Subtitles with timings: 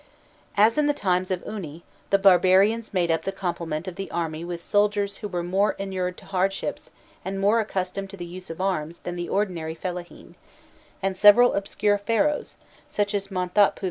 [0.57, 4.43] As in the times of Uni, the barbarians made up the complement of the army
[4.43, 6.89] with soldiers who were more inured to hardships
[7.23, 10.33] and more accustomed to the use of arms than the ordinary fellahîn;
[11.03, 13.79] and several obscure Pharaohs such as Monthotpû I.